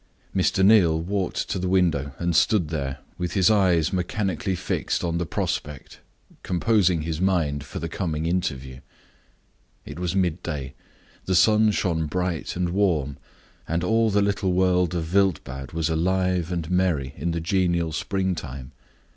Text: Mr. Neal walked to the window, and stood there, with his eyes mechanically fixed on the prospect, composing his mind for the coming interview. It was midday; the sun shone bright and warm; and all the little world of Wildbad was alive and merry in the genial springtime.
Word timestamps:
Mr. 0.35 0.65
Neal 0.65 0.99
walked 0.99 1.47
to 1.49 1.59
the 1.59 1.69
window, 1.69 2.13
and 2.17 2.35
stood 2.35 2.69
there, 2.69 2.97
with 3.19 3.33
his 3.33 3.51
eyes 3.51 3.93
mechanically 3.93 4.55
fixed 4.55 5.03
on 5.03 5.19
the 5.19 5.27
prospect, 5.27 5.99
composing 6.41 7.03
his 7.03 7.21
mind 7.21 7.63
for 7.63 7.77
the 7.77 7.87
coming 7.87 8.25
interview. 8.25 8.79
It 9.85 9.99
was 9.99 10.15
midday; 10.15 10.73
the 11.25 11.35
sun 11.35 11.69
shone 11.69 12.07
bright 12.07 12.55
and 12.55 12.69
warm; 12.69 13.17
and 13.67 13.83
all 13.83 14.09
the 14.09 14.23
little 14.23 14.53
world 14.53 14.95
of 14.95 15.13
Wildbad 15.13 15.71
was 15.71 15.87
alive 15.87 16.51
and 16.51 16.71
merry 16.71 17.13
in 17.15 17.29
the 17.29 17.39
genial 17.39 17.91
springtime. 17.91 18.71